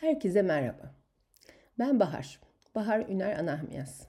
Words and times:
Herkese 0.00 0.42
merhaba. 0.42 0.94
Ben 1.78 2.00
Bahar. 2.00 2.40
Bahar 2.74 3.08
Üner 3.08 3.38
Anahmiyaz. 3.38 4.08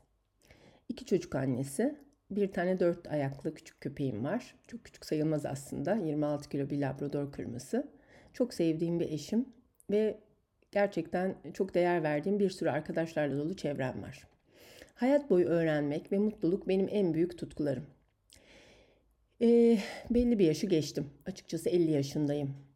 İki 0.89 1.05
çocuk 1.05 1.35
annesi. 1.35 1.95
Bir 2.31 2.51
tane 2.51 2.79
dört 2.79 3.07
ayaklı 3.07 3.53
küçük 3.53 3.81
köpeğim 3.81 4.23
var. 4.23 4.55
Çok 4.67 4.85
küçük 4.85 5.05
sayılmaz 5.05 5.45
aslında. 5.45 5.95
26 5.95 6.49
kilo 6.49 6.69
bir 6.69 6.81
labrador 6.81 7.31
kırması. 7.31 7.87
Çok 8.33 8.53
sevdiğim 8.53 8.99
bir 8.99 9.11
eşim 9.11 9.45
ve 9.91 10.19
gerçekten 10.71 11.35
çok 11.53 11.73
değer 11.73 12.03
verdiğim 12.03 12.39
bir 12.39 12.49
sürü 12.49 12.69
arkadaşlarla 12.69 13.37
dolu 13.37 13.55
çevrem 13.55 14.01
var. 14.01 14.27
Hayat 14.95 15.29
boyu 15.29 15.45
öğrenmek 15.45 16.11
ve 16.11 16.17
mutluluk 16.19 16.67
benim 16.67 16.87
en 16.91 17.13
büyük 17.13 17.37
tutkularım. 17.37 17.85
E, 19.41 19.77
belli 20.09 20.39
bir 20.39 20.45
yaşı 20.45 20.67
geçtim. 20.67 21.09
Açıkçası 21.25 21.69
50 21.69 21.91
yaşındayım. 21.91 22.66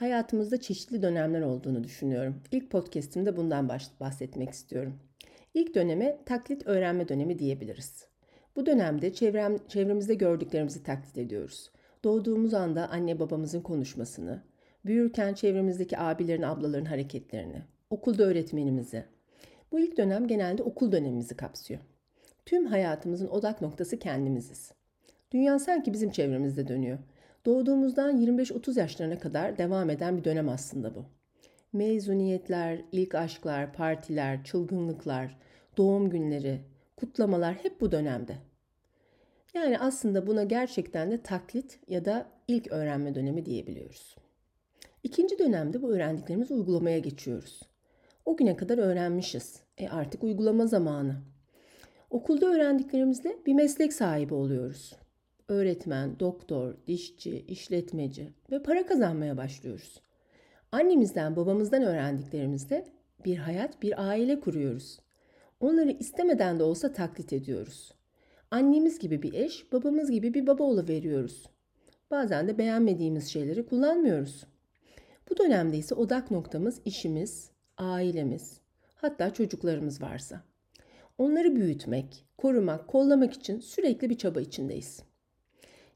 Hayatımızda 0.00 0.60
çeşitli 0.60 1.02
dönemler 1.02 1.40
olduğunu 1.40 1.84
düşünüyorum. 1.84 2.42
İlk 2.52 2.70
podcast'imde 2.70 3.36
bundan 3.36 3.68
bahsetmek 4.00 4.50
istiyorum. 4.50 4.96
İlk 5.54 5.74
döneme 5.74 6.18
taklit 6.26 6.66
öğrenme 6.66 7.08
dönemi 7.08 7.38
diyebiliriz. 7.38 8.06
Bu 8.56 8.66
dönemde 8.66 9.12
çevrem, 9.12 9.56
çevremizde 9.68 10.14
gördüklerimizi 10.14 10.82
taklit 10.82 11.18
ediyoruz. 11.18 11.70
Doğduğumuz 12.04 12.54
anda 12.54 12.88
anne 12.88 13.18
babamızın 13.18 13.60
konuşmasını, 13.60 14.42
büyürken 14.86 15.34
çevremizdeki 15.34 15.98
abilerin 15.98 16.42
ablaların 16.42 16.84
hareketlerini, 16.84 17.62
okulda 17.90 18.22
öğretmenimizi. 18.22 19.04
Bu 19.72 19.80
ilk 19.80 19.96
dönem 19.96 20.26
genelde 20.26 20.62
okul 20.62 20.92
dönemimizi 20.92 21.36
kapsıyor. 21.36 21.80
Tüm 22.46 22.66
hayatımızın 22.66 23.28
odak 23.28 23.60
noktası 23.62 23.98
kendimiziz. 23.98 24.72
Dünya 25.32 25.58
sanki 25.58 25.92
bizim 25.92 26.10
çevremizde 26.10 26.68
dönüyor. 26.68 26.98
Doğduğumuzdan 27.44 28.16
25-30 28.16 28.78
yaşlarına 28.78 29.18
kadar 29.18 29.58
devam 29.58 29.90
eden 29.90 30.16
bir 30.16 30.24
dönem 30.24 30.48
aslında 30.48 30.94
bu. 30.94 31.04
Mezuniyetler, 31.72 32.80
ilk 32.92 33.14
aşklar, 33.14 33.72
partiler, 33.72 34.44
çılgınlıklar, 34.44 35.36
doğum 35.76 36.10
günleri, 36.10 36.60
kutlamalar 36.96 37.54
hep 37.54 37.80
bu 37.80 37.92
dönemde. 37.92 38.36
Yani 39.54 39.78
aslında 39.78 40.26
buna 40.26 40.44
gerçekten 40.44 41.10
de 41.10 41.22
taklit 41.22 41.78
ya 41.88 42.04
da 42.04 42.26
ilk 42.48 42.72
öğrenme 42.72 43.14
dönemi 43.14 43.46
diyebiliyoruz. 43.46 44.16
İkinci 45.02 45.38
dönemde 45.38 45.82
bu 45.82 45.92
öğrendiklerimizi 45.92 46.54
uygulamaya 46.54 46.98
geçiyoruz. 46.98 47.60
O 48.24 48.36
güne 48.36 48.56
kadar 48.56 48.78
öğrenmişiz. 48.78 49.60
E 49.78 49.88
artık 49.88 50.24
uygulama 50.24 50.66
zamanı. 50.66 51.16
Okulda 52.10 52.46
öğrendiklerimizle 52.46 53.36
bir 53.46 53.54
meslek 53.54 53.92
sahibi 53.92 54.34
oluyoruz 54.34 55.00
öğretmen, 55.50 56.20
doktor, 56.20 56.74
dişçi, 56.86 57.44
işletmeci 57.48 58.32
ve 58.50 58.62
para 58.62 58.86
kazanmaya 58.86 59.36
başlıyoruz. 59.36 60.00
Annemizden, 60.72 61.36
babamızdan 61.36 61.82
öğrendiklerimizde 61.82 62.86
bir 63.24 63.36
hayat, 63.36 63.82
bir 63.82 64.08
aile 64.08 64.40
kuruyoruz. 64.40 64.98
Onları 65.60 65.90
istemeden 65.90 66.58
de 66.58 66.62
olsa 66.62 66.92
taklit 66.92 67.32
ediyoruz. 67.32 67.94
Annemiz 68.50 68.98
gibi 68.98 69.22
bir 69.22 69.32
eş, 69.32 69.72
babamız 69.72 70.10
gibi 70.10 70.34
bir 70.34 70.46
baba 70.46 70.88
veriyoruz. 70.88 71.46
Bazen 72.10 72.48
de 72.48 72.58
beğenmediğimiz 72.58 73.28
şeyleri 73.28 73.66
kullanmıyoruz. 73.66 74.44
Bu 75.30 75.36
dönemde 75.36 75.76
ise 75.76 75.94
odak 75.94 76.30
noktamız 76.30 76.80
işimiz, 76.84 77.50
ailemiz, 77.78 78.60
hatta 78.94 79.32
çocuklarımız 79.32 80.02
varsa. 80.02 80.42
Onları 81.18 81.56
büyütmek, 81.56 82.24
korumak, 82.38 82.88
kollamak 82.88 83.32
için 83.32 83.60
sürekli 83.60 84.10
bir 84.10 84.18
çaba 84.18 84.40
içindeyiz. 84.40 85.09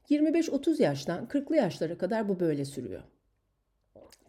25-30 0.09 0.81
yaştan 0.81 1.25
40'lı 1.25 1.55
yaşlara 1.55 1.97
kadar 1.97 2.29
bu 2.29 2.39
böyle 2.39 2.65
sürüyor. 2.65 3.03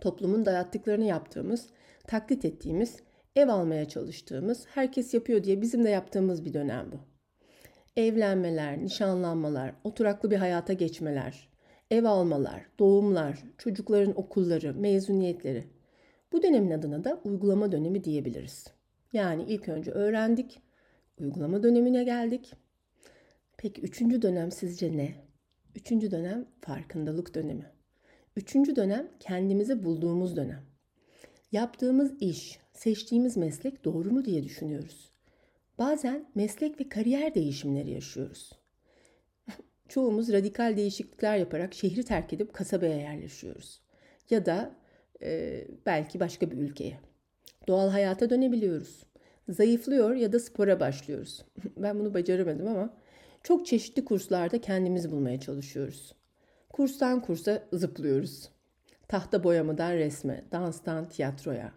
Toplumun 0.01 0.45
dayattıklarını 0.45 1.05
yaptığımız, 1.05 1.67
taklit 2.07 2.45
ettiğimiz, 2.45 2.97
ev 3.37 3.49
almaya 3.49 3.89
çalıştığımız, 3.89 4.67
herkes 4.67 5.15
yapıyor 5.15 5.45
diye 5.45 5.63
bizim 5.63 5.85
de 5.85 5.91
yaptığımız 5.91 6.45
bir 6.45 6.55
dönem 6.55 6.93
bu. 6.93 6.97
Evlenmeler, 8.01 8.85
nişanlanmalar, 8.85 9.75
oturaklı 9.85 10.31
bir 10.31 10.37
hayata 10.37 10.73
geçmeler, 10.73 11.49
ev 11.91 12.05
almalar, 12.05 12.67
doğumlar, 12.79 13.43
çocukların 13.59 14.19
okulları, 14.21 14.75
mezuniyetleri. 14.75 15.65
Bu 16.33 16.43
dönemin 16.43 16.71
adına 16.71 17.05
da 17.05 17.21
uygulama 17.25 17.73
dönemi 17.73 18.05
diyebiliriz. 18.05 18.67
Yani 19.13 19.45
ilk 19.49 19.69
önce 19.69 19.91
öğrendik, 19.91 20.63
uygulama 21.19 21.63
dönemine 21.63 22.05
geldik. 22.05 22.53
Peki 23.57 23.81
üçüncü 23.81 24.23
dönem 24.23 24.53
sizce 24.53 24.97
ne? 24.97 25.26
Üçüncü 25.77 26.11
dönem 26.11 26.47
farkındalık 26.61 27.35
dönemi. 27.35 27.67
Üçüncü 28.37 28.77
dönem 28.77 29.09
kendimizi 29.21 29.85
bulduğumuz 29.85 30.37
dönem. 30.37 30.63
Yaptığımız 31.53 32.13
iş, 32.21 32.59
seçtiğimiz 32.73 33.37
meslek 33.37 33.85
doğru 33.85 34.11
mu 34.11 34.25
diye 34.25 34.45
düşünüyoruz. 34.45 35.11
Bazen 35.79 36.27
meslek 36.35 36.81
ve 36.81 36.89
kariyer 36.89 37.35
değişimleri 37.35 37.91
yaşıyoruz. 37.91 38.53
Çoğumuz 39.89 40.33
radikal 40.33 40.77
değişiklikler 40.77 41.37
yaparak 41.37 41.75
şehri 41.75 42.05
terk 42.05 42.33
edip 42.33 42.55
kasabaya 42.55 42.97
yerleşiyoruz. 42.97 43.81
Ya 44.31 44.47
da 44.47 44.75
e, 45.23 45.65
belki 45.87 46.21
başka 46.21 46.51
bir 46.51 46.57
ülkeye. 46.57 47.01
Doğal 47.69 47.89
hayata 47.89 48.31
dönebiliyoruz. 48.31 49.03
Zayıflıyor 49.49 50.15
ya 50.15 50.33
da 50.33 50.41
spora 50.41 50.81
başlıyoruz. 50.81 51.45
ben 51.77 51.99
bunu 51.99 52.15
beceremadım 52.15 52.69
ama 52.69 52.95
çok 53.47 53.67
çeşitli 53.67 54.05
kurslarda 54.05 54.61
kendimizi 54.61 55.11
bulmaya 55.11 55.41
çalışıyoruz. 55.41 56.15
Kurstan 56.69 57.23
kursa 57.23 57.63
zıplıyoruz. 57.73 58.49
Tahta 59.09 59.45
boyamadan 59.45 59.93
resme, 59.93 60.45
danstan 60.53 61.09
tiyatroya, 61.09 61.73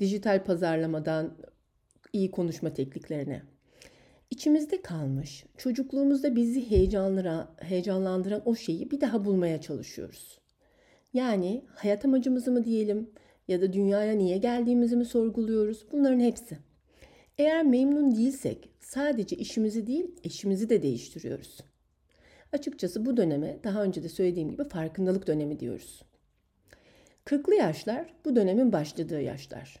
dijital 0.00 0.44
pazarlamadan 0.44 1.36
iyi 2.12 2.30
konuşma 2.30 2.72
tekniklerine. 2.72 3.42
İçimizde 4.30 4.82
kalmış, 4.82 5.44
çocukluğumuzda 5.56 6.36
bizi 6.36 6.70
heyecanlandıran 7.60 8.42
o 8.44 8.54
şeyi 8.54 8.90
bir 8.90 9.00
daha 9.00 9.24
bulmaya 9.24 9.60
çalışıyoruz. 9.60 10.38
Yani 11.14 11.64
hayat 11.74 12.04
amacımızı 12.04 12.52
mı 12.52 12.64
diyelim 12.64 13.10
ya 13.48 13.60
da 13.60 13.72
dünyaya 13.72 14.12
niye 14.12 14.38
geldiğimizi 14.38 14.96
mi 14.96 15.04
sorguluyoruz? 15.04 15.86
Bunların 15.92 16.20
hepsi. 16.20 16.58
Eğer 17.38 17.64
memnun 17.64 18.16
değilsek 18.16 18.68
sadece 18.80 19.36
işimizi 19.36 19.86
değil 19.86 20.14
eşimizi 20.24 20.70
de 20.70 20.82
değiştiriyoruz. 20.82 21.60
Açıkçası 22.52 23.06
bu 23.06 23.16
döneme 23.16 23.58
daha 23.64 23.82
önce 23.82 24.02
de 24.02 24.08
söylediğim 24.08 24.50
gibi 24.50 24.68
farkındalık 24.68 25.26
dönemi 25.26 25.60
diyoruz. 25.60 26.02
Kırklı 27.24 27.54
yaşlar 27.54 28.14
bu 28.24 28.36
dönemin 28.36 28.72
başladığı 28.72 29.20
yaşlar. 29.20 29.80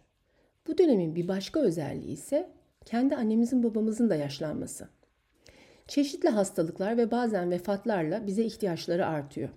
Bu 0.66 0.78
dönemin 0.78 1.14
bir 1.14 1.28
başka 1.28 1.60
özelliği 1.60 2.12
ise 2.12 2.50
kendi 2.84 3.16
annemizin 3.16 3.62
babamızın 3.62 4.10
da 4.10 4.14
yaşlanması. 4.14 4.88
Çeşitli 5.88 6.28
hastalıklar 6.28 6.96
ve 6.96 7.10
bazen 7.10 7.50
vefatlarla 7.50 8.26
bize 8.26 8.44
ihtiyaçları 8.44 9.06
artıyor. 9.06 9.48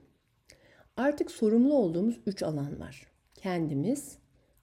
Artık 0.97 1.31
sorumlu 1.31 1.73
olduğumuz 1.73 2.19
üç 2.25 2.43
alan 2.43 2.79
var. 2.79 3.07
Kendimiz, 3.35 4.17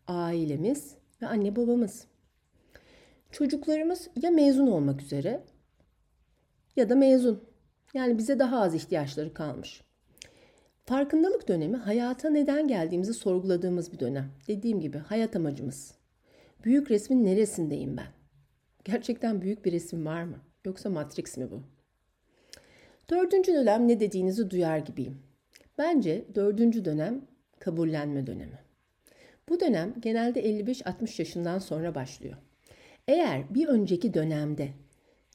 ailemiz 0.07 0.95
ve 1.23 1.27
anne 1.27 1.57
babamız. 1.57 2.07
Çocuklarımız 3.33 4.09
ya 4.23 4.31
mezun 4.31 4.67
olmak 4.67 5.03
üzere 5.03 5.45
ya 6.77 6.89
da 6.89 6.95
mezun. 6.95 7.45
Yani 7.95 8.19
bize 8.19 8.39
daha 8.39 8.61
az 8.61 8.75
ihtiyaçları 8.75 9.35
kalmış. 9.35 9.83
Farkındalık 10.85 11.49
dönemi 11.49 11.77
hayata 11.77 12.31
neden 12.31 12.69
geldiğimizi 12.69 13.15
sorguladığımız 13.15 13.93
bir 13.93 13.99
dönem. 13.99 14.31
Dediğim 14.49 14.81
gibi 14.81 14.99
hayat 14.99 15.37
amacımız. 15.37 15.95
Büyük 16.65 16.91
resmin 16.91 17.25
neresindeyim 17.25 17.97
ben? 17.97 18.07
Gerçekten 18.85 19.43
büyük 19.43 19.65
bir 19.65 19.73
resim 19.73 20.07
var 20.07 20.23
mı? 20.23 20.37
Yoksa 20.65 20.91
Matrix 20.91 21.37
mi 21.37 21.51
bu? 21.51 21.63
Dördüncü 23.11 23.53
dönem 23.53 23.89
ne 23.89 24.01
dediğinizi 24.01 24.51
duyar 24.51 24.79
gibiyim. 24.79 25.19
Bence 25.79 26.25
dördüncü 26.35 26.85
dönem 26.85 27.25
kabullenme 27.59 28.27
dönemi. 28.27 28.59
Bu 29.49 29.61
dönem 29.61 29.95
genelde 30.01 30.43
55-60 30.43 31.21
yaşından 31.21 31.59
sonra 31.59 31.95
başlıyor. 31.95 32.37
Eğer 33.09 33.55
bir 33.55 33.69
önceki 33.69 34.15
dönemde 34.15 34.69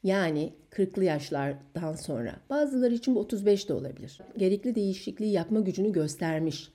yani 0.03 0.53
40'lı 0.71 1.03
yaşlardan 1.03 1.95
sonra 1.95 2.35
bazıları 2.49 2.93
için 2.93 3.15
bu 3.15 3.19
35 3.19 3.69
de 3.69 3.73
olabilir. 3.73 4.21
Gerekli 4.37 4.75
değişikliği 4.75 5.31
yapma 5.31 5.59
gücünü 5.59 5.91
göstermiş 5.91 6.71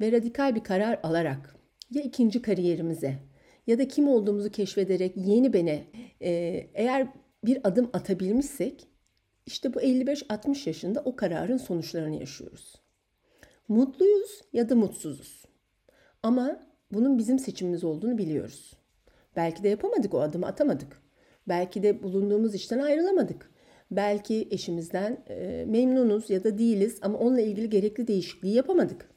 ve 0.00 0.12
radikal 0.12 0.54
bir 0.54 0.64
karar 0.64 1.00
alarak 1.02 1.56
ya 1.90 2.02
ikinci 2.02 2.42
kariyerimize 2.42 3.18
ya 3.66 3.78
da 3.78 3.88
kim 3.88 4.08
olduğumuzu 4.08 4.50
keşfederek 4.50 5.16
yeni 5.16 5.52
bene 5.52 5.84
e, 6.22 6.30
eğer 6.74 7.08
bir 7.44 7.68
adım 7.68 7.90
atabilmişsek 7.92 8.86
işte 9.46 9.74
bu 9.74 9.80
55-60 9.80 10.68
yaşında 10.68 11.00
o 11.04 11.16
kararın 11.16 11.56
sonuçlarını 11.56 12.20
yaşıyoruz. 12.20 12.74
Mutluyuz 13.68 14.42
ya 14.52 14.68
da 14.68 14.74
mutsuzuz. 14.74 15.44
Ama 16.22 16.60
bunun 16.92 17.18
bizim 17.18 17.38
seçimimiz 17.38 17.84
olduğunu 17.84 18.18
biliyoruz. 18.18 18.79
Belki 19.36 19.62
de 19.62 19.68
yapamadık 19.68 20.14
o 20.14 20.20
adımı 20.20 20.46
atamadık. 20.46 21.02
Belki 21.48 21.82
de 21.82 22.02
bulunduğumuz 22.02 22.54
işten 22.54 22.78
ayrılamadık. 22.78 23.50
Belki 23.90 24.48
eşimizden 24.50 25.24
e, 25.28 25.64
memnunuz 25.68 26.30
ya 26.30 26.44
da 26.44 26.58
değiliz 26.58 26.98
ama 27.02 27.18
onunla 27.18 27.40
ilgili 27.40 27.70
gerekli 27.70 28.08
değişikliği 28.08 28.54
yapamadık. 28.54 29.10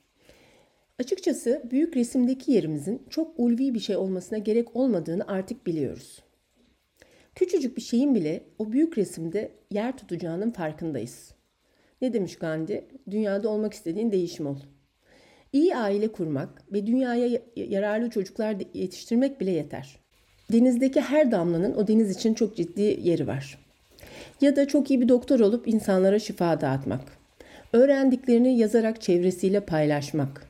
Açıkçası 0.99 1.63
büyük 1.71 1.97
resimdeki 1.97 2.51
yerimizin 2.51 3.01
çok 3.09 3.39
ulvi 3.39 3.73
bir 3.73 3.79
şey 3.79 3.95
olmasına 3.95 4.37
gerek 4.37 4.75
olmadığını 4.75 5.27
artık 5.27 5.67
biliyoruz. 5.67 6.23
Küçücük 7.35 7.77
bir 7.77 7.81
şeyin 7.81 8.15
bile 8.15 8.43
o 8.59 8.71
büyük 8.71 8.97
resimde 8.97 9.51
yer 9.71 9.97
tutacağının 9.97 10.51
farkındayız. 10.51 11.33
Ne 12.01 12.13
demiş 12.13 12.35
Gandhi? 12.35 12.87
Dünyada 13.11 13.49
olmak 13.49 13.73
istediğin 13.73 14.11
değişim 14.11 14.45
ol. 14.45 14.57
İyi 15.53 15.75
aile 15.75 16.11
kurmak 16.11 16.73
ve 16.73 16.87
dünyaya 16.87 17.41
yararlı 17.55 18.09
çocuklar 18.09 18.57
yetiştirmek 18.73 19.41
bile 19.41 19.51
yeter. 19.51 20.02
Denizdeki 20.53 21.01
her 21.01 21.31
damlanın 21.31 21.73
o 21.73 21.87
deniz 21.87 22.11
için 22.11 22.33
çok 22.33 22.55
ciddi 22.55 22.99
yeri 23.01 23.27
var. 23.27 23.57
Ya 24.41 24.55
da 24.55 24.67
çok 24.67 24.89
iyi 24.89 25.01
bir 25.01 25.09
doktor 25.09 25.39
olup 25.39 25.67
insanlara 25.67 26.19
şifa 26.19 26.61
dağıtmak. 26.61 27.01
Öğrendiklerini 27.73 28.57
yazarak 28.57 29.01
çevresiyle 29.01 29.59
paylaşmak. 29.59 30.45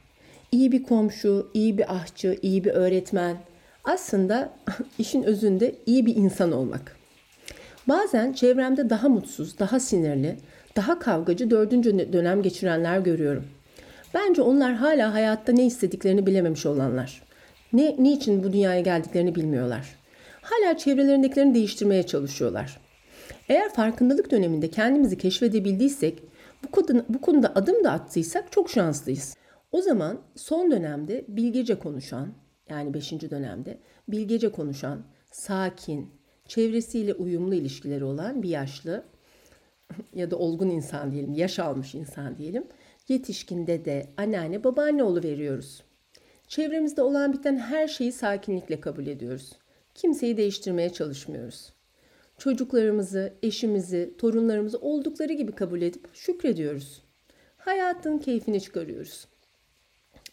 İyi 0.51 0.71
bir 0.71 0.83
komşu, 0.83 1.51
iyi 1.53 1.77
bir 1.77 1.95
ahçı, 1.95 2.39
iyi 2.41 2.63
bir 2.63 2.71
öğretmen. 2.71 3.38
Aslında 3.83 4.50
işin 5.00 5.23
özünde 5.23 5.75
iyi 5.85 6.05
bir 6.05 6.15
insan 6.15 6.51
olmak. 6.51 6.95
Bazen 7.88 8.33
çevremde 8.33 8.89
daha 8.89 9.09
mutsuz, 9.09 9.59
daha 9.59 9.79
sinirli, 9.79 10.35
daha 10.75 11.00
kavgacı 11.00 11.50
dördüncü 11.50 12.13
dönem 12.13 12.41
geçirenler 12.41 13.00
görüyorum. 13.00 13.45
Bence 14.13 14.41
onlar 14.41 14.73
hala 14.73 15.13
hayatta 15.13 15.51
ne 15.51 15.65
istediklerini 15.65 16.25
bilememiş 16.25 16.65
olanlar. 16.65 17.23
Ne, 17.73 17.95
niçin 17.99 18.43
bu 18.43 18.53
dünyaya 18.53 18.81
geldiklerini 18.81 19.35
bilmiyorlar. 19.35 19.95
Hala 20.41 20.77
çevrelerindekilerini 20.77 21.53
değiştirmeye 21.53 22.03
çalışıyorlar. 22.03 22.79
Eğer 23.49 23.73
farkındalık 23.73 24.31
döneminde 24.31 24.69
kendimizi 24.69 25.17
keşfedebildiysek, 25.17 26.23
bu 26.63 26.71
konuda, 26.71 27.05
bu 27.09 27.21
konuda 27.21 27.51
adım 27.55 27.83
da 27.83 27.91
attıysak 27.91 28.51
çok 28.51 28.69
şanslıyız. 28.69 29.37
O 29.71 29.81
zaman 29.81 30.21
son 30.35 30.71
dönemde 30.71 31.25
bilgece 31.27 31.79
konuşan, 31.79 32.33
yani 32.69 32.93
5. 32.93 33.11
dönemde 33.11 33.77
bilgece 34.07 34.51
konuşan, 34.51 35.01
sakin, 35.31 36.11
çevresiyle 36.47 37.13
uyumlu 37.13 37.55
ilişkileri 37.55 38.03
olan 38.03 38.43
bir 38.43 38.49
yaşlı 38.49 39.03
ya 40.13 40.31
da 40.31 40.37
olgun 40.37 40.69
insan 40.69 41.11
diyelim, 41.11 41.33
yaş 41.33 41.59
almış 41.59 41.95
insan 41.95 42.37
diyelim. 42.37 42.67
Yetişkin 43.07 43.67
dede, 43.67 44.09
anneanne, 44.17 44.63
babaanne 44.63 45.23
veriyoruz. 45.23 45.83
Çevremizde 46.53 47.01
olan 47.01 47.33
biten 47.33 47.57
her 47.57 47.88
şeyi 47.88 48.11
sakinlikle 48.11 48.81
kabul 48.81 49.07
ediyoruz. 49.07 49.51
Kimseyi 49.95 50.38
değiştirmeye 50.38 50.94
çalışmıyoruz. 50.94 51.73
Çocuklarımızı, 52.38 53.33
eşimizi, 53.44 54.13
torunlarımızı 54.17 54.77
oldukları 54.77 55.33
gibi 55.33 55.51
kabul 55.51 55.81
edip 55.81 56.07
şükrediyoruz. 56.13 57.01
Hayatın 57.57 58.17
keyfini 58.17 58.61
çıkarıyoruz. 58.61 59.27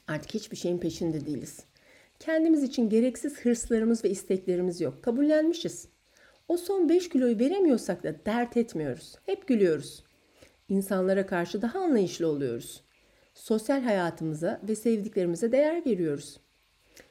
Artık 0.08 0.34
hiçbir 0.34 0.56
şeyin 0.56 0.78
peşinde 0.78 1.26
değiliz. 1.26 1.64
Kendimiz 2.18 2.62
için 2.62 2.88
gereksiz 2.88 3.40
hırslarımız 3.40 4.04
ve 4.04 4.10
isteklerimiz 4.10 4.80
yok. 4.80 5.02
Kabullenmişiz. 5.02 5.88
O 6.48 6.56
son 6.56 6.88
5 6.88 7.08
kiloyu 7.08 7.38
veremiyorsak 7.38 8.04
da 8.04 8.14
dert 8.26 8.56
etmiyoruz. 8.56 9.14
Hep 9.26 9.46
gülüyoruz. 9.46 10.04
İnsanlara 10.68 11.26
karşı 11.26 11.62
daha 11.62 11.78
anlayışlı 11.78 12.26
oluyoruz. 12.26 12.82
Sosyal 13.40 13.82
hayatımıza 13.82 14.60
ve 14.68 14.74
sevdiklerimize 14.74 15.52
değer 15.52 15.86
veriyoruz. 15.86 16.40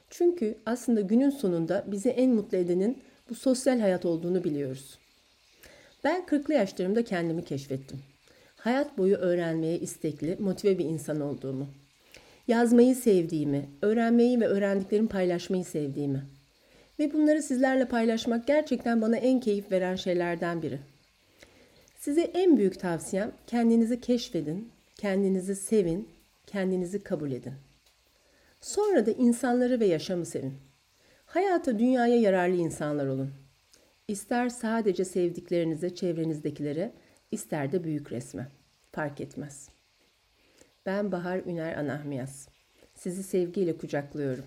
Çünkü 0.09 0.57
aslında 0.65 1.01
günün 1.01 1.29
sonunda 1.29 1.83
bizi 1.87 2.09
en 2.09 2.31
mutlu 2.31 2.57
edenin 2.57 2.97
bu 3.29 3.35
sosyal 3.35 3.79
hayat 3.79 4.05
olduğunu 4.05 4.43
biliyoruz. 4.43 4.99
Ben 6.03 6.21
40'lı 6.21 6.53
yaşlarımda 6.53 7.03
kendimi 7.03 7.45
keşfettim. 7.45 7.99
Hayat 8.55 8.97
boyu 8.97 9.15
öğrenmeye 9.15 9.79
istekli, 9.79 10.37
motive 10.39 10.77
bir 10.77 10.85
insan 10.85 11.21
olduğumu. 11.21 11.67
Yazmayı 12.47 12.95
sevdiğimi, 12.95 13.69
öğrenmeyi 13.81 14.39
ve 14.41 14.47
öğrendiklerimi 14.47 15.07
paylaşmayı 15.07 15.65
sevdiğimi. 15.65 16.23
Ve 16.99 17.13
bunları 17.13 17.41
sizlerle 17.43 17.85
paylaşmak 17.85 18.47
gerçekten 18.47 19.01
bana 19.01 19.17
en 19.17 19.39
keyif 19.39 19.71
veren 19.71 19.95
şeylerden 19.95 20.61
biri. 20.61 20.79
Size 21.99 22.21
en 22.21 22.57
büyük 22.57 22.79
tavsiyem 22.79 23.31
kendinizi 23.47 24.01
keşfedin, 24.01 24.69
kendinizi 24.95 25.55
sevin, 25.55 26.19
kendinizi 26.49 27.03
kabul 27.03 27.31
edin. 27.31 27.53
Sonra 28.61 29.05
da 29.05 29.11
insanları 29.11 29.79
ve 29.79 29.85
yaşamı 29.85 30.25
sevin. 30.25 30.53
Hayata, 31.25 31.79
dünyaya 31.79 32.19
yararlı 32.21 32.55
insanlar 32.55 33.07
olun. 33.07 33.31
İster 34.07 34.49
sadece 34.49 35.05
sevdiklerinize, 35.05 35.95
çevrenizdekilere, 35.95 36.93
ister 37.31 37.71
de 37.71 37.83
büyük 37.83 38.11
resme. 38.11 38.47
Fark 38.91 39.21
etmez. 39.21 39.69
Ben 40.85 41.11
Bahar 41.11 41.39
Üner 41.39 41.77
Anahmiyaz. 41.77 42.49
Sizi 42.95 43.23
sevgiyle 43.23 43.77
kucaklıyorum. 43.77 44.45